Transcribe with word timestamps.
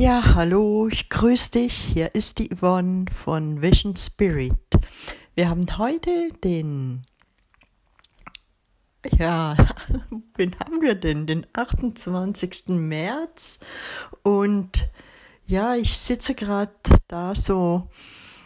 Ja, 0.00 0.34
hallo, 0.34 0.88
ich 0.88 1.10
grüße 1.10 1.50
dich. 1.50 1.74
Hier 1.74 2.14
ist 2.14 2.38
die 2.38 2.48
Yvonne 2.48 3.04
von 3.14 3.60
Vision 3.60 3.96
Spirit. 3.96 4.54
Wir 5.34 5.50
haben 5.50 5.66
heute 5.76 6.30
den, 6.42 7.02
ja, 9.18 9.54
wen 10.36 10.56
haben 10.58 10.80
wir 10.80 10.94
denn? 10.94 11.26
Den 11.26 11.46
28. 11.52 12.68
März. 12.68 13.58
Und 14.22 14.88
ja, 15.46 15.74
ich 15.74 15.98
sitze 15.98 16.34
gerade 16.34 16.72
da 17.06 17.34
so 17.34 17.86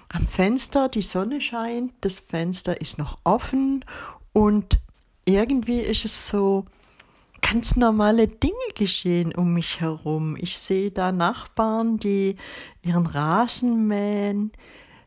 am 0.09 0.27
Fenster, 0.27 0.89
die 0.89 1.03
Sonne 1.03 1.41
scheint, 1.41 1.93
das 2.01 2.19
Fenster 2.19 2.81
ist 2.81 2.99
noch 2.99 3.17
offen 3.23 3.85
und 4.33 4.81
irgendwie 5.25 5.83
ist 5.83 6.05
es 6.05 6.27
so, 6.27 6.65
ganz 7.45 7.77
normale 7.77 8.27
Dinge 8.27 8.55
geschehen 8.75 9.35
um 9.35 9.53
mich 9.53 9.81
herum. 9.81 10.37
Ich 10.37 10.59
sehe 10.59 10.91
da 10.91 11.13
Nachbarn, 11.13 11.99
die 11.99 12.37
ihren 12.83 13.07
Rasen 13.07 13.87
mähen. 13.87 14.53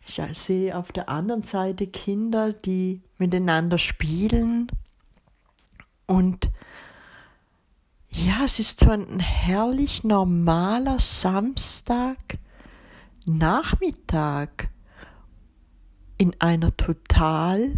Ich 0.06 0.22
sehe 0.34 0.78
auf 0.78 0.92
der 0.92 1.10
anderen 1.10 1.44
Seite 1.44 1.88
Kinder, 1.88 2.54
die 2.54 3.02
miteinander 3.18 3.78
spielen. 3.78 4.68
Und 6.06 6.50
ja, 8.10 8.46
es 8.46 8.60
ist 8.60 8.80
so 8.82 8.92
ein 8.92 9.20
herrlich 9.20 10.04
normaler 10.04 11.00
Samstag, 11.00 12.38
Nachmittag 13.26 14.70
in 16.18 16.40
einer 16.40 16.76
total 16.78 17.78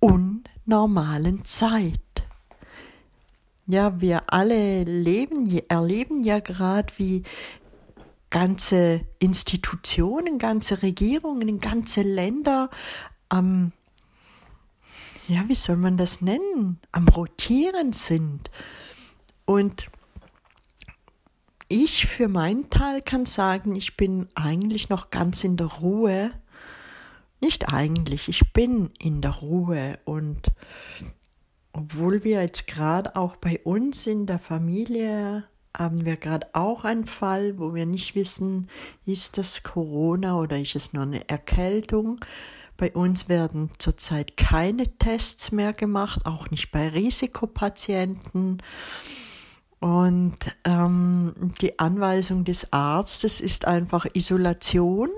unnormalen 0.00 1.44
Zeit. 1.44 2.09
Ja, 3.70 4.00
wir 4.00 4.32
alle 4.32 4.82
leben, 4.82 5.46
erleben 5.68 6.24
ja 6.24 6.40
gerade, 6.40 6.92
wie 6.96 7.22
ganze 8.28 9.02
Institutionen, 9.20 10.38
ganze 10.38 10.82
Regierungen, 10.82 11.60
ganze 11.60 12.02
Länder 12.02 12.68
am, 13.28 13.70
ja, 15.28 15.44
wie 15.46 15.54
soll 15.54 15.76
man 15.76 15.96
das 15.96 16.20
nennen, 16.20 16.80
am 16.90 17.06
Rotieren 17.06 17.92
sind. 17.92 18.50
Und 19.44 19.88
ich 21.68 22.06
für 22.06 22.26
meinen 22.26 22.70
Teil 22.70 23.02
kann 23.02 23.24
sagen, 23.24 23.76
ich 23.76 23.96
bin 23.96 24.26
eigentlich 24.34 24.88
noch 24.88 25.10
ganz 25.10 25.44
in 25.44 25.56
der 25.56 25.68
Ruhe. 25.68 26.32
Nicht 27.40 27.72
eigentlich, 27.72 28.28
ich 28.28 28.52
bin 28.52 28.90
in 28.98 29.20
der 29.20 29.30
Ruhe 29.30 30.00
und 30.04 30.50
obwohl 31.72 32.24
wir 32.24 32.42
jetzt 32.42 32.66
gerade 32.66 33.16
auch 33.16 33.36
bei 33.36 33.60
uns 33.64 34.06
in 34.06 34.26
der 34.26 34.38
Familie 34.38 35.44
haben 35.76 36.04
wir 36.04 36.16
gerade 36.16 36.48
auch 36.52 36.84
einen 36.84 37.06
Fall, 37.06 37.58
wo 37.58 37.74
wir 37.74 37.86
nicht 37.86 38.14
wissen, 38.14 38.68
ist 39.06 39.38
das 39.38 39.62
Corona 39.62 40.36
oder 40.36 40.58
ist 40.58 40.74
es 40.74 40.92
nur 40.92 41.04
eine 41.04 41.28
Erkältung. 41.28 42.18
Bei 42.76 42.92
uns 42.92 43.28
werden 43.28 43.70
zurzeit 43.78 44.36
keine 44.36 44.84
Tests 44.98 45.52
mehr 45.52 45.72
gemacht, 45.72 46.26
auch 46.26 46.50
nicht 46.50 46.72
bei 46.72 46.88
Risikopatienten. 46.88 48.62
Und 49.80 50.38
ähm, 50.64 51.52
die 51.60 51.78
Anweisung 51.78 52.44
des 52.44 52.72
Arztes 52.72 53.40
ist 53.40 53.66
einfach 53.66 54.06
Isolation, 54.14 55.10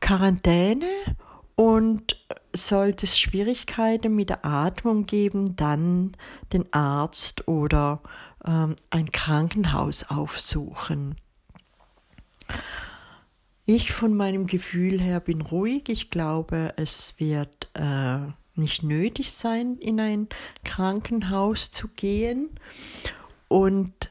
Quarantäne 0.00 0.90
und 1.54 2.16
sollte 2.54 3.06
es 3.06 3.18
Schwierigkeiten 3.18 4.14
mit 4.14 4.30
der 4.30 4.44
Atmung 4.44 5.06
geben, 5.06 5.56
dann 5.56 6.12
den 6.52 6.72
Arzt 6.72 7.48
oder 7.48 8.00
ähm, 8.46 8.76
ein 8.90 9.10
Krankenhaus 9.10 10.04
aufsuchen. 10.04 11.16
Ich 13.64 13.92
von 13.92 14.14
meinem 14.14 14.46
Gefühl 14.46 15.00
her 15.00 15.20
bin 15.20 15.40
ruhig. 15.40 15.88
Ich 15.88 16.10
glaube, 16.10 16.74
es 16.76 17.14
wird 17.18 17.70
äh, 17.74 18.18
nicht 18.54 18.82
nötig 18.82 19.32
sein, 19.32 19.76
in 19.78 20.00
ein 20.00 20.28
Krankenhaus 20.64 21.70
zu 21.70 21.88
gehen. 21.88 22.50
Und 23.48 24.10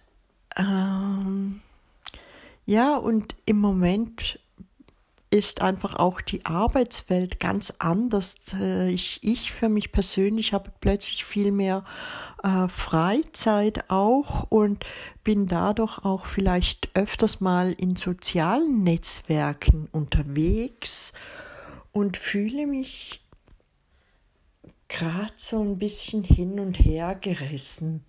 ähm, 0.56 1.62
ja, 2.66 2.96
und 2.96 3.36
im 3.46 3.60
Moment 3.60 4.40
ist 5.32 5.62
einfach 5.62 5.96
auch 5.96 6.20
die 6.20 6.46
Arbeitswelt 6.46 7.40
ganz 7.40 7.74
anders. 7.80 8.36
Äh, 8.54 8.92
ich, 8.92 9.20
ich 9.24 9.52
für 9.52 9.70
mich 9.70 9.92
persönlich 9.92 10.54
habe 10.54 10.72
plötzlich 10.82 11.24
viel 11.26 11.52
mehr 11.52 11.86
äh, 12.44 12.68
Freizeit 12.68 13.90
auch 13.90 14.46
und 14.50 14.86
bin 15.24 15.48
dadurch 15.48 16.00
auch 16.00 16.26
vielleicht 16.26 16.90
öfters 16.94 17.40
mal 17.40 17.72
in 17.72 17.96
sozialen 17.96 18.84
Netzwerken 18.84 19.88
unterwegs 19.92 21.14
und 21.94 22.18
fühle 22.18 22.68
mich 22.68 23.22
gerade 24.90 25.34
so 25.38 25.62
ein 25.62 25.78
bisschen 25.78 26.26
hin 26.26 26.60
und 26.60 26.74
her 26.76 27.16
gerissen. 27.16 28.04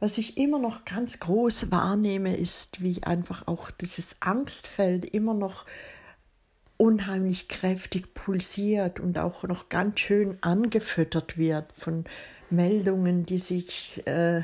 Was 0.00 0.18
ich 0.18 0.36
immer 0.36 0.58
noch 0.58 0.84
ganz 0.84 1.20
groß 1.20 1.70
wahrnehme, 1.70 2.36
ist, 2.36 2.82
wie 2.82 3.02
einfach 3.04 3.46
auch 3.46 3.70
dieses 3.70 4.16
Angstfeld 4.20 5.04
immer 5.04 5.34
noch 5.34 5.64
unheimlich 6.76 7.48
kräftig 7.48 8.14
pulsiert 8.14 9.00
und 9.00 9.18
auch 9.18 9.44
noch 9.44 9.68
ganz 9.68 10.00
schön 10.00 10.36
angefüttert 10.42 11.38
wird 11.38 11.72
von 11.72 12.04
Meldungen, 12.50 13.24
die 13.24 13.38
sich 13.38 14.06
äh, 14.06 14.42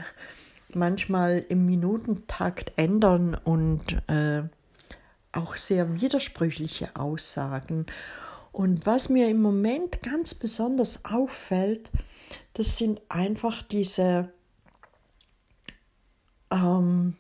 manchmal 0.75 1.45
im 1.49 1.67
Minutentakt 1.67 2.73
ändern 2.77 3.35
und 3.35 4.03
äh, 4.09 4.43
auch 5.33 5.57
sehr 5.57 6.01
widersprüchliche 6.01 6.95
Aussagen. 6.95 7.87
Und 8.53 8.87
was 8.87 9.09
mir 9.09 9.29
im 9.29 9.41
Moment 9.41 10.03
ganz 10.03 10.35
besonders 10.35 11.05
auffällt, 11.05 11.91
das 12.55 12.79
sind 12.79 13.01
einfach 13.09 13.63
diese 13.63 14.33
ähm, 16.51 17.15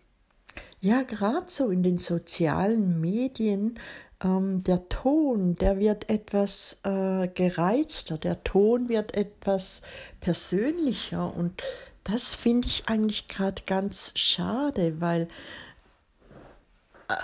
ja, 0.80 1.02
gerade 1.02 1.46
so 1.48 1.70
in 1.70 1.82
den 1.82 1.98
sozialen 1.98 3.00
Medien, 3.00 3.78
ähm, 4.22 4.62
der 4.64 4.88
Ton, 4.88 5.56
der 5.56 5.78
wird 5.78 6.08
etwas 6.08 6.78
äh, 6.84 7.28
gereizter, 7.28 8.18
der 8.18 8.42
Ton 8.44 8.88
wird 8.88 9.14
etwas 9.14 9.82
persönlicher 10.20 11.34
und 11.34 11.62
das 12.04 12.34
finde 12.34 12.68
ich 12.68 12.88
eigentlich 12.88 13.28
gerade 13.28 13.62
ganz 13.66 14.12
schade, 14.16 15.00
weil 15.00 15.28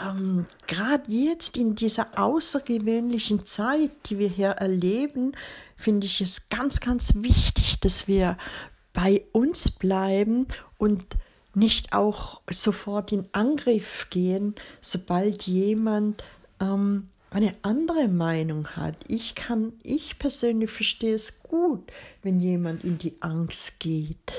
ähm, 0.05 0.47
gerade 0.67 1.11
jetzt 1.11 1.57
in 1.57 1.75
dieser 1.75 2.19
außergewöhnlichen 2.19 3.47
Zeit, 3.47 3.91
die 4.07 4.19
wir 4.19 4.29
hier 4.29 4.49
erleben, 4.51 5.33
finde 5.77 6.07
ich 6.07 6.21
es 6.21 6.49
ganz, 6.49 6.81
ganz 6.81 7.15
wichtig, 7.17 7.81
dass 7.81 8.09
wir 8.09 8.37
bei 8.93 9.25
uns 9.33 9.71
bleiben 9.71 10.47
und 10.79 11.05
nicht 11.57 11.95
auch 11.95 12.43
sofort 12.51 13.13
in 13.13 13.27
Angriff 13.33 14.09
gehen, 14.11 14.55
sobald 14.81 15.45
jemand 15.45 16.23
ähm, 16.61 17.09
eine 17.31 17.55
andere 17.63 18.09
Meinung 18.09 18.69
hat. 18.69 18.97
Ich 19.09 19.35
kann, 19.35 19.73
ich 19.83 20.19
persönlich 20.19 20.71
verstehe 20.71 21.15
es 21.15 21.43
gut, 21.43 21.91
wenn 22.23 22.41
jemand 22.41 22.85
in 22.85 22.99
die 22.99 23.21
Angst 23.23 23.81
geht 23.81 24.33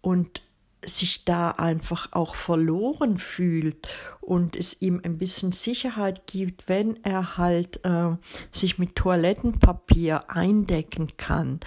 und 0.00 0.40
sich 0.84 1.24
da 1.24 1.50
einfach 1.50 2.08
auch 2.12 2.34
verloren 2.34 3.18
fühlt 3.18 3.86
und 4.20 4.56
es 4.56 4.80
ihm 4.80 5.00
ein 5.04 5.18
bisschen 5.18 5.52
Sicherheit 5.52 6.26
gibt, 6.26 6.68
wenn 6.68 7.04
er 7.04 7.36
halt 7.36 7.84
äh, 7.84 8.16
sich 8.50 8.78
mit 8.78 8.96
Toilettenpapier 8.96 10.30
eindecken 10.30 11.16
kann. 11.18 11.60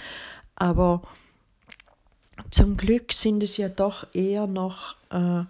Aber 0.56 1.04
zum 2.50 2.78
Glück 2.78 3.14
sind 3.14 3.44
es 3.44 3.58
ja 3.58 3.70
doch 3.70 4.08
eher 4.14 4.48
noch 4.48 4.96
äh, 5.10 5.44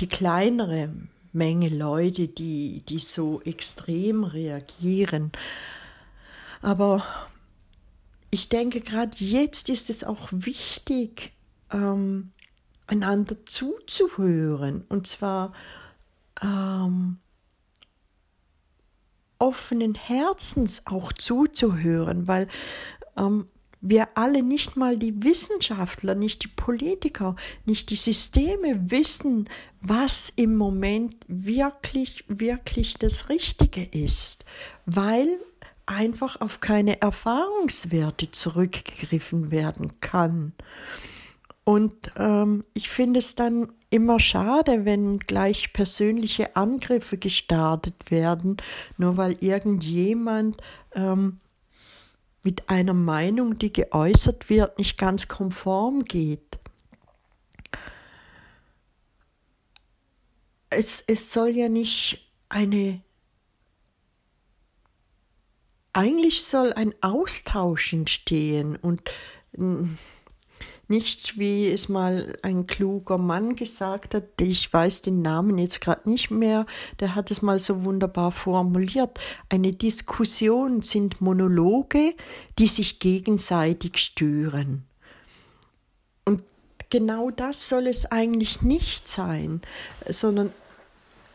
die 0.00 0.08
kleinere 0.08 0.90
Menge 1.32 1.68
Leute, 1.68 2.28
die, 2.28 2.82
die 2.88 2.98
so 2.98 3.40
extrem 3.42 4.24
reagieren. 4.24 5.32
Aber 6.62 7.04
ich 8.30 8.48
denke, 8.48 8.80
gerade 8.80 9.16
jetzt 9.18 9.68
ist 9.68 9.90
es 9.90 10.04
auch 10.04 10.28
wichtig, 10.32 11.32
ähm, 11.70 12.32
einander 12.86 13.36
zuzuhören. 13.46 14.84
Und 14.88 15.06
zwar 15.06 15.52
ähm, 16.42 17.18
offenen 19.38 19.94
Herzens 19.94 20.82
auch 20.86 21.12
zuzuhören, 21.12 22.26
weil 22.26 22.48
ähm, 23.16 23.48
wir 23.88 24.08
alle, 24.14 24.42
nicht 24.42 24.76
mal 24.76 24.96
die 24.96 25.22
Wissenschaftler, 25.22 26.14
nicht 26.14 26.44
die 26.44 26.48
Politiker, 26.48 27.36
nicht 27.64 27.90
die 27.90 27.96
Systeme 27.96 28.90
wissen, 28.90 29.48
was 29.80 30.32
im 30.34 30.56
Moment 30.56 31.14
wirklich, 31.28 32.24
wirklich 32.28 32.94
das 32.94 33.28
Richtige 33.28 33.82
ist, 33.82 34.44
weil 34.84 35.38
einfach 35.86 36.40
auf 36.40 36.60
keine 36.60 37.00
Erfahrungswerte 37.00 38.30
zurückgegriffen 38.30 39.50
werden 39.50 40.00
kann. 40.00 40.52
Und 41.64 42.12
ähm, 42.16 42.64
ich 42.74 42.88
finde 42.88 43.18
es 43.18 43.34
dann 43.34 43.72
immer 43.90 44.20
schade, 44.20 44.84
wenn 44.84 45.18
gleich 45.18 45.72
persönliche 45.72 46.54
Angriffe 46.54 47.18
gestartet 47.18 48.10
werden, 48.10 48.56
nur 48.98 49.16
weil 49.16 49.36
irgendjemand 49.40 50.58
ähm, 50.94 51.40
mit 52.46 52.68
einer 52.68 52.94
Meinung, 52.94 53.58
die 53.58 53.72
geäußert 53.72 54.48
wird, 54.48 54.78
nicht 54.78 54.96
ganz 54.96 55.26
konform 55.26 56.04
geht. 56.04 56.60
Es, 60.70 61.02
es 61.08 61.32
soll 61.32 61.48
ja 61.48 61.68
nicht 61.68 62.30
eine 62.48 63.02
eigentlich 65.92 66.44
soll 66.44 66.72
ein 66.74 66.94
Austausch 67.00 67.92
entstehen 67.92 68.76
und 68.76 69.02
nicht, 70.88 71.38
wie 71.38 71.68
es 71.68 71.88
mal 71.88 72.36
ein 72.42 72.66
kluger 72.66 73.18
Mann 73.18 73.56
gesagt 73.56 74.14
hat, 74.14 74.40
ich 74.40 74.72
weiß 74.72 75.02
den 75.02 75.22
Namen 75.22 75.58
jetzt 75.58 75.80
gerade 75.80 76.08
nicht 76.08 76.30
mehr, 76.30 76.66
der 77.00 77.14
hat 77.14 77.30
es 77.30 77.42
mal 77.42 77.58
so 77.58 77.84
wunderbar 77.84 78.30
formuliert. 78.30 79.18
Eine 79.48 79.72
Diskussion 79.72 80.82
sind 80.82 81.20
Monologe, 81.20 82.14
die 82.58 82.68
sich 82.68 82.98
gegenseitig 83.00 83.98
stören. 83.98 84.84
Und 86.24 86.42
genau 86.90 87.30
das 87.30 87.68
soll 87.68 87.88
es 87.88 88.06
eigentlich 88.06 88.62
nicht 88.62 89.08
sein, 89.08 89.62
sondern 90.08 90.52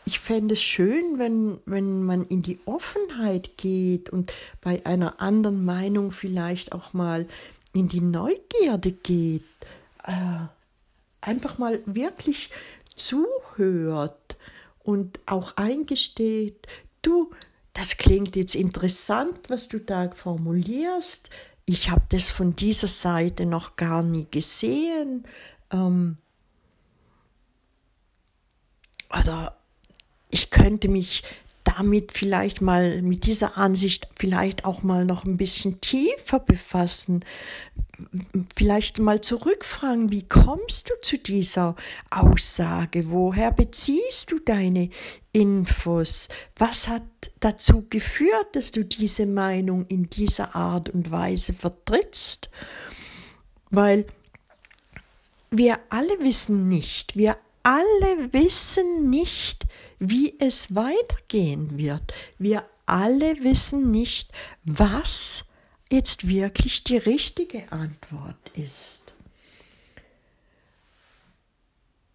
ich 0.05 0.19
fände 0.19 0.53
es 0.53 0.61
schön, 0.61 1.19
wenn, 1.19 1.59
wenn 1.65 2.03
man 2.03 2.25
in 2.25 2.41
die 2.41 2.59
Offenheit 2.65 3.57
geht 3.57 4.09
und 4.09 4.33
bei 4.61 4.85
einer 4.85 5.21
anderen 5.21 5.63
Meinung 5.63 6.11
vielleicht 6.11 6.71
auch 6.71 6.93
mal 6.93 7.27
in 7.73 7.87
die 7.87 8.01
Neugierde 8.01 8.91
geht, 8.91 9.43
äh, 10.03 10.45
einfach 11.21 11.57
mal 11.57 11.81
wirklich 11.85 12.49
zuhört 12.95 14.37
und 14.83 15.19
auch 15.25 15.57
eingesteht, 15.57 16.67
du, 17.01 17.31
das 17.73 17.97
klingt 17.97 18.35
jetzt 18.35 18.55
interessant, 18.55 19.49
was 19.49 19.69
du 19.69 19.79
da 19.79 20.09
formulierst. 20.09 21.29
Ich 21.65 21.89
habe 21.89 22.01
das 22.09 22.29
von 22.29 22.55
dieser 22.55 22.87
Seite 22.87 23.45
noch 23.45 23.75
gar 23.75 24.03
nie 24.03 24.27
gesehen. 24.29 25.25
Ähm, 25.71 26.17
oder 29.09 29.57
ich 30.29 30.49
könnte 30.49 30.87
mich 30.87 31.23
damit 31.77 32.11
vielleicht 32.11 32.61
mal 32.61 33.01
mit 33.01 33.25
dieser 33.25 33.57
Ansicht 33.57 34.09
vielleicht 34.17 34.65
auch 34.65 34.83
mal 34.83 35.05
noch 35.05 35.25
ein 35.25 35.37
bisschen 35.37 35.81
tiefer 35.81 36.39
befassen, 36.39 37.23
vielleicht 38.55 38.99
mal 38.99 39.21
zurückfragen, 39.21 40.11
wie 40.11 40.27
kommst 40.27 40.89
du 40.89 40.93
zu 41.01 41.17
dieser 41.17 41.75
Aussage? 42.09 43.09
Woher 43.09 43.51
beziehst 43.51 44.31
du 44.31 44.39
deine 44.39 44.89
Infos? 45.31 46.29
Was 46.57 46.87
hat 46.87 47.03
dazu 47.39 47.85
geführt, 47.89 48.47
dass 48.53 48.71
du 48.71 48.83
diese 48.83 49.25
Meinung 49.25 49.85
in 49.87 50.09
dieser 50.09 50.55
Art 50.55 50.89
und 50.89 51.11
Weise 51.11 51.53
vertrittst? 51.53 52.49
Weil 53.69 54.05
wir 55.51 55.79
alle 55.89 56.19
wissen 56.19 56.67
nicht, 56.67 57.15
wir 57.15 57.37
alle 57.63 58.33
wissen 58.33 59.09
nicht, 59.09 59.65
wie 59.99 60.35
es 60.39 60.73
weitergehen 60.75 61.77
wird. 61.77 62.13
Wir 62.37 62.65
alle 62.85 63.43
wissen 63.43 63.91
nicht, 63.91 64.31
was 64.63 65.45
jetzt 65.91 66.27
wirklich 66.27 66.83
die 66.83 66.97
richtige 66.97 67.71
Antwort 67.71 68.49
ist. 68.55 69.13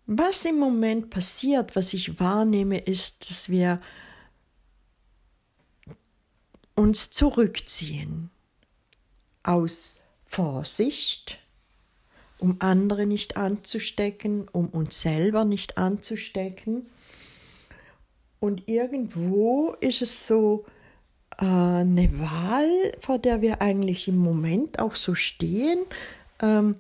Was 0.07 0.45
im 0.45 0.59
Moment 0.59 1.11
passiert, 1.11 1.75
was 1.75 1.93
ich 1.93 2.21
wahrnehme, 2.21 2.79
ist, 2.79 3.29
dass 3.29 3.49
wir 3.49 3.81
uns 6.75 7.11
zurückziehen 7.11 8.31
aus 9.43 10.01
Vorsicht, 10.27 11.39
um 12.39 12.57
andere 12.59 13.07
nicht 13.07 13.37
anzustecken, 13.37 14.49
um 14.53 14.69
uns 14.69 15.01
selber 15.01 15.45
nicht 15.45 15.79
anzustecken 15.79 16.87
und 18.41 18.69
irgendwo 18.69 19.75
ist 19.81 20.03
es 20.03 20.27
so 20.27 20.65
äh, 21.39 21.45
eine 21.45 22.09
Wahl, 22.19 22.93
vor 23.01 23.19
der 23.19 23.41
wir 23.41 23.63
eigentlich 23.63 24.09
im 24.09 24.19
Moment 24.19 24.79
auch 24.79 24.95
so 24.95 25.15
stehen. 25.15 25.81
Ähm, 26.41 26.77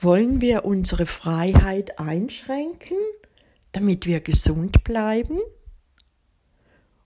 wollen 0.00 0.40
wir 0.40 0.64
unsere 0.64 1.06
Freiheit 1.06 1.98
einschränken, 1.98 2.96
damit 3.72 4.06
wir 4.06 4.20
gesund 4.20 4.84
bleiben? 4.84 5.38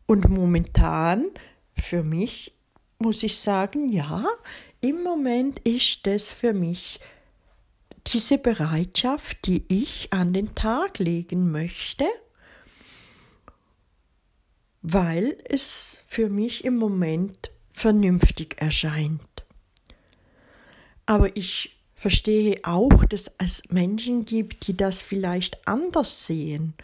Und 0.07 0.29
momentan, 0.29 1.27
für 1.77 2.03
mich, 2.03 2.55
muss 2.99 3.23
ich 3.23 3.39
sagen, 3.39 3.89
ja, 3.89 4.27
im 4.81 5.03
Moment 5.03 5.61
ist 5.61 6.07
das 6.07 6.33
für 6.33 6.53
mich 6.53 6.99
diese 8.09 8.39
Bereitschaft, 8.39 9.47
die 9.47 9.65
ich 9.69 10.13
an 10.13 10.33
den 10.33 10.55
Tag 10.55 10.99
legen 10.99 11.51
möchte 11.51 12.05
weil 14.83 15.37
es 15.45 16.03
für 16.07 16.29
mich 16.29 16.65
im 16.65 16.77
Moment 16.77 17.51
vernünftig 17.73 18.57
erscheint. 18.61 19.21
Aber 21.07 21.37
ich 21.37 21.77
verstehe 21.95 22.61
auch, 22.63 23.05
dass 23.05 23.31
es 23.39 23.63
Menschen 23.71 24.25
gibt, 24.25 24.67
die 24.67 24.77
das 24.77 25.03
vielleicht 25.03 25.67
anders 25.67 26.27
sehen. 26.27 26.75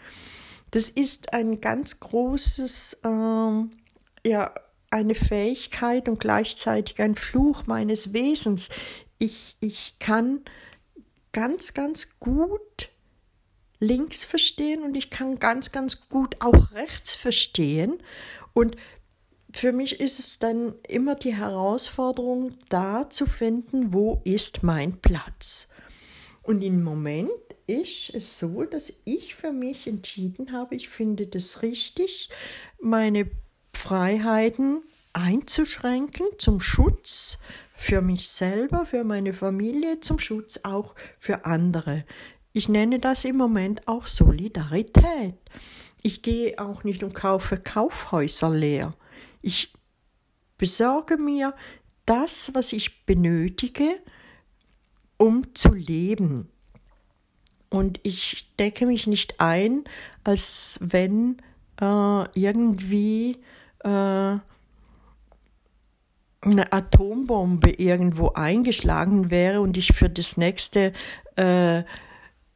Das 0.71 0.89
ist 0.89 1.33
ein 1.33 1.61
ganz 1.61 1.99
großes, 1.99 2.99
äh, 3.03 4.29
ja, 4.29 4.53
eine 4.91 5.15
Fähigkeit 5.15 6.09
und 6.09 6.19
gleichzeitig 6.19 6.99
ein 6.99 7.15
Fluch 7.15 7.65
meines 7.65 8.13
Wesens. 8.13 8.69
Ich, 9.19 9.55
ich 9.61 9.95
kann 9.99 10.41
ganz, 11.35 11.73
ganz 11.73 12.17
gut 12.21 12.89
links 13.81 14.23
verstehen 14.23 14.83
und 14.83 14.95
ich 14.95 15.09
kann 15.09 15.37
ganz, 15.37 15.73
ganz 15.73 16.07
gut 16.07 16.37
auch 16.39 16.71
rechts 16.71 17.13
verstehen. 17.13 18.01
Und 18.53 18.77
für 19.51 19.73
mich 19.73 19.99
ist 19.99 20.17
es 20.17 20.39
dann 20.39 20.75
immer 20.87 21.15
die 21.15 21.35
Herausforderung, 21.35 22.53
da 22.69 23.09
zu 23.09 23.25
finden, 23.25 23.93
wo 23.93 24.21
ist 24.23 24.63
mein 24.63 25.01
Platz. 25.01 25.67
Und 26.41 26.61
im 26.61 26.81
Moment 26.81 27.31
ist 27.67 28.11
es 28.13 28.39
so, 28.39 28.63
dass 28.63 28.93
ich 29.03 29.35
für 29.35 29.51
mich 29.51 29.87
entschieden 29.87 30.53
habe, 30.53 30.75
ich 30.75 30.87
finde 30.87 31.27
das 31.27 31.61
richtig, 31.61 32.29
meine 32.79 33.29
Freiheiten 33.73 34.83
einzuschränken 35.11 36.27
zum 36.37 36.61
Schutz 36.61 37.39
für 37.75 38.01
mich 38.01 38.29
selber, 38.29 38.85
für 38.85 39.03
meine 39.03 39.33
Familie, 39.33 39.99
zum 39.99 40.19
Schutz 40.19 40.59
auch 40.63 40.95
für 41.19 41.45
andere. 41.45 42.05
Ich 42.53 42.69
nenne 42.69 42.99
das 42.99 43.25
im 43.25 43.35
Moment 43.35 43.87
auch 43.87 44.07
Solidarität. 44.07 45.35
Ich 46.01 46.21
gehe 46.21 46.57
auch 46.57 46.83
nicht 46.83 47.03
und 47.03 47.13
kaufe 47.13 47.57
Kaufhäuser 47.57 48.49
leer. 48.49 48.93
Ich 49.41 49.73
besorge 50.57 51.17
mir 51.17 51.53
das, 52.05 52.51
was 52.53 52.73
ich 52.73 53.05
benötige, 53.05 53.99
um 55.17 55.53
zu 55.53 55.73
leben. 55.73 56.49
Und 57.69 57.99
ich 58.03 58.47
decke 58.57 58.85
mich 58.85 59.07
nicht 59.07 59.41
ein, 59.41 59.83
als 60.23 60.79
wenn 60.81 61.37
äh, 61.81 62.39
irgendwie 62.39 63.37
äh, 63.83 64.37
eine 66.45 66.71
Atombombe 66.71 67.71
irgendwo 67.71 68.29
eingeschlagen 68.29 69.29
wäre 69.31 69.61
und 69.61 69.77
ich 69.77 69.93
für 69.93 70.09
das 70.09 70.37
nächste 70.37 70.93
äh, 71.35 71.83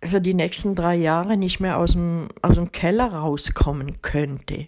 für 0.01 0.22
die 0.22 0.34
nächsten 0.34 0.75
drei 0.75 0.96
Jahre 0.96 1.38
nicht 1.38 1.60
mehr 1.60 1.77
aus 1.77 1.91
dem, 1.91 2.29
aus 2.41 2.55
dem 2.55 2.72
Keller 2.72 3.08
rauskommen 3.08 4.01
könnte. 4.01 4.67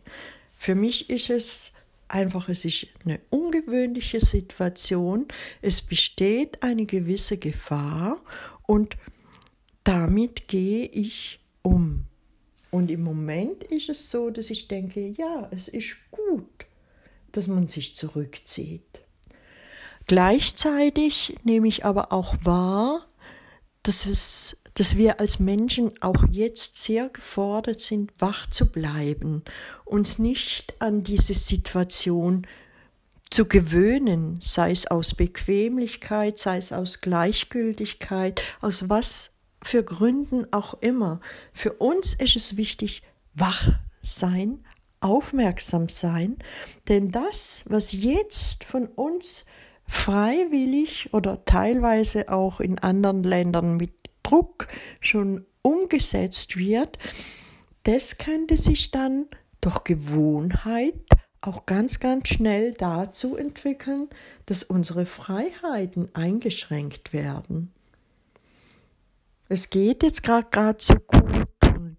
Für 0.58 0.76
mich 0.76 1.10
ist 1.10 1.30
es 1.30 1.74
einfach, 2.08 2.50
es 2.50 2.66
ist 2.66 2.88
eine 3.06 3.20
ungewöhnliche 3.30 4.20
Situation. 4.20 5.28
Es 5.62 5.82
besteht 5.82 6.62
eine 6.62 6.86
gewisse 6.86 7.38
Gefahr 7.38 8.20
und 8.68 8.98
damit 9.84 10.48
gehe 10.48 10.86
ich 10.86 11.40
um. 11.62 12.06
Und 12.70 12.92
im 12.92 13.04
Moment 13.04 13.64
ist 13.64 13.90
es 13.90 14.10
so, 14.10 14.30
dass 14.30 14.50
ich 14.50 14.68
denke, 14.68 15.14
ja, 15.18 15.50
es 15.52 15.68
ist 15.68 15.96
gut, 16.12 16.66
dass 17.32 17.48
man 17.48 17.68
sich 17.68 17.96
zurückzieht. 17.96 19.02
Gleichzeitig 20.08 21.38
nehme 21.44 21.68
ich 21.68 21.86
aber 21.86 22.12
auch 22.12 22.36
wahr, 22.44 23.08
dass 23.84 24.06
es 24.06 24.58
dass 24.74 24.96
wir 24.96 25.20
als 25.20 25.40
Menschen 25.40 25.92
auch 26.02 26.24
jetzt 26.30 26.82
sehr 26.82 27.10
gefordert 27.10 27.82
sind, 27.82 28.14
wach 28.20 28.50
zu 28.50 28.72
bleiben, 28.72 29.44
uns 29.86 30.18
nicht 30.18 30.74
an 30.80 31.04
diese 31.04 31.34
Situation 31.34 32.48
zu 33.30 33.46
gewöhnen, 33.46 34.40
sei 34.42 34.72
es 34.72 34.88
aus 34.88 35.14
Bequemlichkeit, 35.14 36.38
sei 36.40 36.58
es 36.58 36.74
aus 36.74 37.02
Gleichgültigkeit, 37.02 38.42
aus 38.60 38.90
was 38.90 39.32
für 39.62 39.84
Gründen 39.84 40.52
auch 40.52 40.76
immer. 40.82 41.22
Für 41.54 41.74
uns 41.74 42.14
ist 42.14 42.36
es 42.36 42.58
wichtig, 42.58 43.04
wach 43.34 43.70
sein, 44.02 44.66
aufmerksam 45.00 45.90
sein, 45.90 46.38
denn 46.88 47.12
das, 47.12 47.64
was 47.68 47.92
jetzt 47.94 48.64
von 48.64 48.88
uns 48.88 49.46
freiwillig 49.92 51.14
oder 51.14 51.44
teilweise 51.44 52.30
auch 52.30 52.62
in 52.62 52.80
anderen 52.80 53.24
Ländern 53.24 53.76
mit 53.76 53.92
Druck 54.24 54.70
schon 55.02 55.46
umgesetzt 55.62 56.58
wird, 56.58 56.98
das 57.84 58.18
könnte 58.18 58.56
sich 58.56 58.92
dann 58.92 59.28
durch 59.60 59.84
Gewohnheit 59.84 60.96
auch 61.42 61.66
ganz, 61.66 62.00
ganz 62.00 62.30
schnell 62.30 62.74
dazu 62.74 63.36
entwickeln, 63.36 64.08
dass 64.46 64.64
unsere 64.64 65.06
Freiheiten 65.06 66.08
eingeschränkt 66.14 67.12
werden. 67.12 67.74
Es 69.50 69.70
geht 69.70 70.04
jetzt 70.04 70.24
gerade 70.24 70.78
so 70.80 70.96
gut 70.96 71.48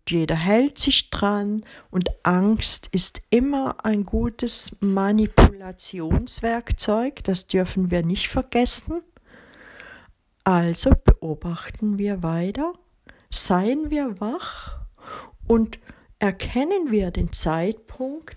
jeder 0.09 0.35
hält 0.35 0.79
sich 0.79 1.11
dran 1.11 1.63
und 1.91 2.09
Angst 2.25 2.89
ist 2.93 3.21
immer 3.31 3.85
ein 3.85 4.05
gutes 4.05 4.75
Manipulationswerkzeug, 4.81 7.23
das 7.25 7.47
dürfen 7.47 7.91
wir 7.91 8.03
nicht 8.05 8.29
vergessen. 8.29 9.03
Also 10.45 10.93
beobachten 11.05 11.99
wir 11.99 12.23
weiter, 12.23 12.73
seien 13.31 13.91
wir 13.91 14.21
wach 14.21 14.79
und 15.47 15.79
erkennen 16.19 16.91
wir 16.91 17.11
den 17.11 17.33
Zeitpunkt, 17.33 18.37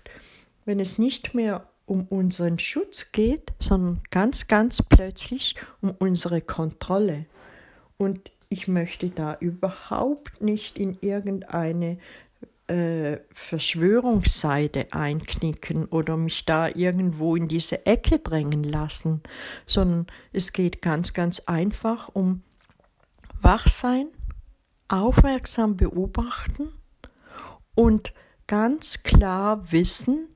wenn 0.64 0.80
es 0.80 0.98
nicht 0.98 1.34
mehr 1.34 1.68
um 1.84 2.06
unseren 2.08 2.58
Schutz 2.58 3.12
geht, 3.12 3.52
sondern 3.60 4.00
ganz, 4.10 4.48
ganz 4.48 4.82
plötzlich 4.82 5.54
um 5.80 5.94
unsere 5.98 6.40
Kontrolle. 6.40 7.26
Und 7.96 8.30
ich 8.56 8.68
möchte 8.68 9.10
da 9.10 9.36
überhaupt 9.38 10.40
nicht 10.40 10.78
in 10.78 10.96
irgendeine 11.02 11.98
äh, 12.68 13.18
Verschwörungsseite 13.30 14.92
einknicken 14.92 15.84
oder 15.84 16.16
mich 16.16 16.46
da 16.46 16.68
irgendwo 16.68 17.36
in 17.36 17.48
diese 17.48 17.84
Ecke 17.84 18.18
drängen 18.18 18.64
lassen, 18.64 19.20
sondern 19.66 20.06
es 20.32 20.52
geht 20.52 20.80
ganz, 20.80 21.12
ganz 21.12 21.40
einfach 21.40 22.08
um 22.14 22.42
Wachsein, 23.42 24.08
aufmerksam 24.88 25.76
beobachten 25.76 26.68
und 27.74 28.14
ganz 28.46 29.02
klar 29.02 29.70
wissen, 29.70 30.28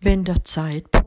wenn 0.00 0.24
der 0.24 0.44
Zeitpunkt 0.44 1.05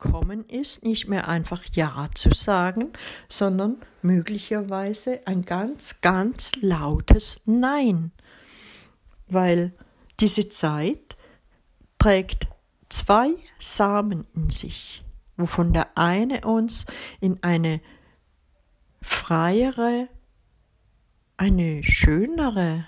gekommen 0.00 0.44
ist, 0.48 0.84
nicht 0.84 1.08
mehr 1.08 1.28
einfach 1.28 1.62
Ja 1.72 2.08
zu 2.14 2.32
sagen, 2.32 2.92
sondern 3.28 3.76
möglicherweise 4.02 5.26
ein 5.26 5.42
ganz, 5.42 6.00
ganz 6.00 6.56
lautes 6.56 7.42
Nein. 7.44 8.12
Weil 9.28 9.72
diese 10.18 10.48
Zeit 10.48 11.16
trägt 11.98 12.48
zwei 12.88 13.30
Samen 13.58 14.26
in 14.34 14.50
sich, 14.50 15.02
wovon 15.36 15.72
der 15.72 15.96
eine 15.96 16.40
uns 16.42 16.86
in 17.20 17.42
eine 17.42 17.80
freiere, 19.02 20.08
eine 21.36 21.82
schönere, 21.84 22.86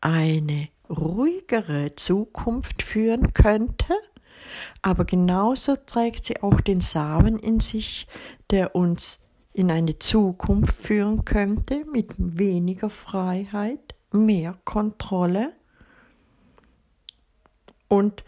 eine 0.00 0.68
ruhigere 0.90 1.94
Zukunft 1.96 2.82
führen 2.82 3.32
könnte, 3.32 3.94
aber 4.82 5.04
genauso 5.04 5.76
trägt 5.76 6.24
sie 6.24 6.42
auch 6.42 6.60
den 6.60 6.80
Samen 6.80 7.38
in 7.38 7.60
sich, 7.60 8.06
der 8.50 8.74
uns 8.74 9.26
in 9.52 9.70
eine 9.70 9.98
Zukunft 9.98 10.76
führen 10.76 11.24
könnte 11.24 11.84
mit 11.92 12.12
weniger 12.16 12.90
Freiheit, 12.90 13.94
mehr 14.12 14.56
Kontrolle 14.64 15.52
und 17.88 18.24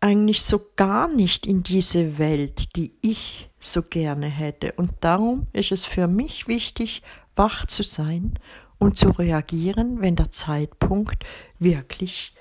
eigentlich 0.00 0.42
so 0.42 0.60
gar 0.76 1.08
nicht 1.08 1.46
in 1.46 1.62
diese 1.62 2.18
Welt, 2.18 2.76
die 2.76 2.92
ich 3.02 3.50
so 3.58 3.82
gerne 3.82 4.26
hätte. 4.26 4.72
Und 4.72 4.92
darum 5.00 5.48
ist 5.52 5.72
es 5.72 5.84
für 5.84 6.06
mich 6.06 6.46
wichtig, 6.46 7.02
wach 7.34 7.66
zu 7.66 7.82
sein 7.82 8.38
und 8.78 8.96
zu 8.96 9.10
reagieren, 9.10 10.00
wenn 10.00 10.16
der 10.16 10.30
Zeitpunkt 10.30 11.24
wirklich 11.58 12.32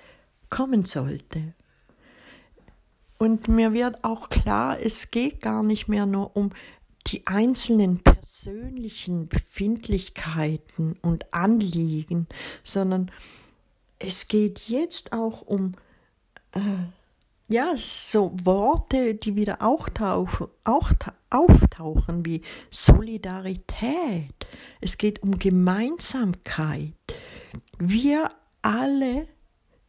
kommen 0.49 0.85
sollte. 0.85 1.53
Und 3.17 3.47
mir 3.47 3.73
wird 3.73 4.03
auch 4.03 4.29
klar, 4.29 4.79
es 4.79 5.11
geht 5.11 5.41
gar 5.41 5.63
nicht 5.63 5.87
mehr 5.87 6.05
nur 6.05 6.35
um 6.35 6.51
die 7.07 7.25
einzelnen 7.25 7.99
persönlichen 7.99 9.27
Befindlichkeiten 9.27 10.97
und 11.01 11.33
Anliegen, 11.33 12.27
sondern 12.63 13.11
es 13.97 14.27
geht 14.27 14.67
jetzt 14.67 15.13
auch 15.13 15.41
um 15.41 15.73
äh, 16.51 16.59
ja, 17.49 17.73
so 17.77 18.33
Worte, 18.43 19.15
die 19.15 19.35
wieder 19.35 19.61
auch, 19.61 19.89
tauchen, 19.89 20.47
auch 20.65 20.91
auftauchen, 21.29 22.25
wie 22.25 22.41
Solidarität. 22.69 24.33
Es 24.81 24.97
geht 24.97 25.23
um 25.23 25.39
Gemeinsamkeit. 25.39 26.93
Wir 27.79 28.31
alle 28.61 29.27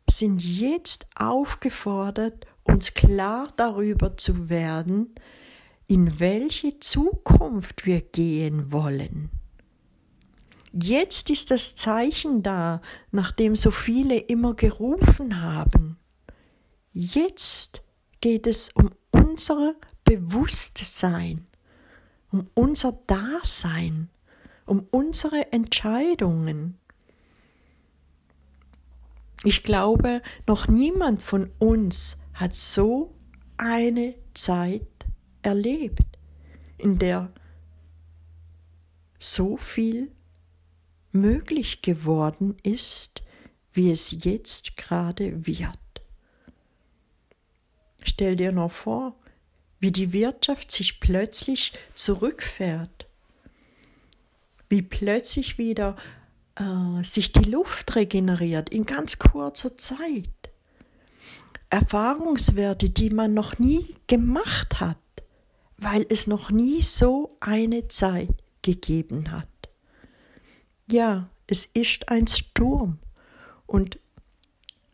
sind 0.08 0.42
jetzt 0.42 1.06
aufgefordert, 1.16 2.46
uns 2.68 2.94
klar 2.94 3.48
darüber 3.56 4.16
zu 4.16 4.48
werden, 4.48 5.14
in 5.86 6.20
welche 6.20 6.78
Zukunft 6.80 7.86
wir 7.86 8.00
gehen 8.00 8.70
wollen. 8.72 9.30
Jetzt 10.72 11.30
ist 11.30 11.50
das 11.50 11.74
Zeichen 11.74 12.42
da, 12.42 12.82
nachdem 13.10 13.56
so 13.56 13.70
viele 13.70 14.18
immer 14.18 14.54
gerufen 14.54 15.40
haben. 15.40 15.96
Jetzt 16.92 17.82
geht 18.20 18.46
es 18.46 18.70
um 18.74 18.90
unser 19.10 19.74
Bewusstsein, 20.04 21.46
um 22.30 22.48
unser 22.54 22.92
Dasein, 23.06 24.10
um 24.66 24.86
unsere 24.90 25.52
Entscheidungen. 25.52 26.78
Ich 29.44 29.62
glaube, 29.62 30.20
noch 30.46 30.68
niemand 30.68 31.22
von 31.22 31.50
uns 31.58 32.18
hat 32.38 32.54
so 32.54 33.16
eine 33.56 34.14
Zeit 34.32 34.86
erlebt, 35.42 36.06
in 36.78 36.98
der 36.98 37.32
so 39.18 39.56
viel 39.56 40.12
möglich 41.10 41.82
geworden 41.82 42.56
ist, 42.62 43.22
wie 43.72 43.90
es 43.90 44.24
jetzt 44.24 44.76
gerade 44.76 45.48
wird. 45.48 45.78
Stell 48.04 48.36
dir 48.36 48.52
nur 48.52 48.70
vor, 48.70 49.16
wie 49.80 49.90
die 49.90 50.12
Wirtschaft 50.12 50.70
sich 50.70 51.00
plötzlich 51.00 51.72
zurückfährt, 51.94 53.08
wie 54.68 54.82
plötzlich 54.82 55.58
wieder 55.58 55.96
äh, 56.54 57.02
sich 57.02 57.32
die 57.32 57.50
Luft 57.50 57.96
regeneriert 57.96 58.70
in 58.70 58.86
ganz 58.86 59.18
kurzer 59.18 59.76
Zeit. 59.76 60.37
Erfahrungswerte, 61.70 62.90
die 62.90 63.10
man 63.10 63.34
noch 63.34 63.58
nie 63.58 63.94
gemacht 64.06 64.80
hat, 64.80 64.98
weil 65.76 66.06
es 66.08 66.26
noch 66.26 66.50
nie 66.50 66.82
so 66.82 67.36
eine 67.40 67.88
Zeit 67.88 68.30
gegeben 68.62 69.30
hat. 69.32 69.48
Ja, 70.90 71.28
es 71.46 71.66
ist 71.66 72.08
ein 72.08 72.26
Sturm 72.26 72.98
und 73.66 73.98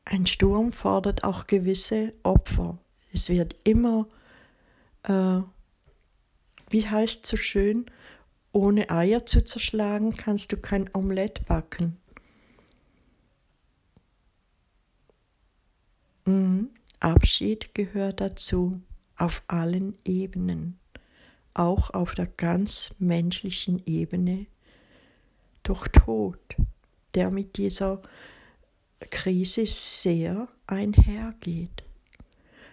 ein 0.04 0.26
Sturm 0.26 0.72
fordert 0.72 1.24
auch 1.24 1.46
gewisse 1.46 2.12
Opfer. 2.22 2.78
Es 3.12 3.28
wird 3.28 3.56
immer, 3.64 4.06
äh, 5.04 5.38
wie 6.68 6.86
heißt 6.86 7.24
so 7.24 7.36
schön, 7.36 7.86
ohne 8.52 8.90
Eier 8.90 9.26
zu 9.26 9.44
zerschlagen 9.44 10.16
kannst 10.16 10.52
du 10.52 10.56
kein 10.56 10.90
Omelett 10.94 11.46
backen. 11.46 11.96
Mhm. 16.24 16.70
Abschied 17.00 17.74
gehört 17.74 18.20
dazu 18.20 18.80
auf 19.16 19.42
allen 19.46 19.98
Ebenen, 20.04 20.78
auch 21.52 21.90
auf 21.90 22.14
der 22.14 22.26
ganz 22.26 22.94
menschlichen 22.98 23.82
Ebene 23.84 24.46
durch 25.62 25.88
Tod, 25.88 26.38
der 27.14 27.30
mit 27.30 27.56
dieser 27.58 28.00
Krise 29.10 29.66
sehr 29.66 30.48
einhergeht. 30.66 31.84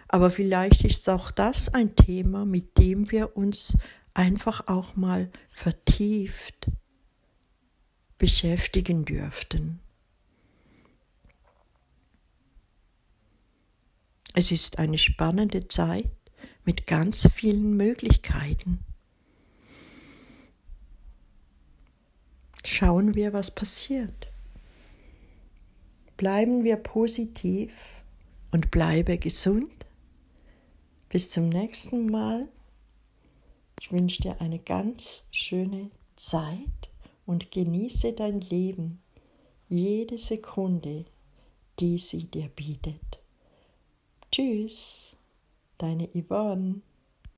Aber 0.08 0.30
vielleicht 0.30 0.84
ist 0.84 1.08
auch 1.08 1.30
das 1.30 1.72
ein 1.72 1.94
Thema, 1.96 2.44
mit 2.44 2.78
dem 2.78 3.10
wir 3.10 3.36
uns 3.36 3.76
einfach 4.14 4.66
auch 4.68 4.96
mal 4.96 5.30
vertieft 5.52 6.70
beschäftigen 8.18 9.04
dürften. 9.04 9.80
Es 14.34 14.50
ist 14.50 14.78
eine 14.78 14.98
spannende 14.98 15.68
Zeit 15.68 16.12
mit 16.64 16.86
ganz 16.86 17.28
vielen 17.34 17.76
Möglichkeiten. 17.76 18.84
schauen 22.82 23.14
wir, 23.14 23.32
was 23.32 23.50
passiert. 23.50 24.28
Bleiben 26.16 26.64
wir 26.64 26.76
positiv 26.76 27.72
und 28.50 28.70
bleibe 28.70 29.18
gesund. 29.18 29.72
Bis 31.08 31.30
zum 31.30 31.48
nächsten 31.48 32.06
Mal. 32.06 32.48
Ich 33.80 33.92
wünsche 33.92 34.22
dir 34.22 34.40
eine 34.40 34.58
ganz 34.58 35.24
schöne 35.30 35.90
Zeit 36.16 36.90
und 37.26 37.50
genieße 37.50 38.12
dein 38.12 38.40
Leben, 38.40 39.00
jede 39.68 40.18
Sekunde, 40.18 41.04
die 41.78 41.98
sie 41.98 42.24
dir 42.24 42.48
bietet. 42.48 43.21
Tschüss, 44.32 45.14
deine 45.76 46.08
Yvonne. 46.16 46.80